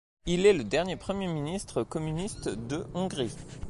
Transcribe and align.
Il 0.25 0.47
est 0.47 0.53
le 0.53 0.63
dernier 0.63 0.95
premier 0.95 1.27
ministre 1.27 1.83
communiste 1.83 2.49
de 2.49 2.87
Hongrie. 2.95 3.35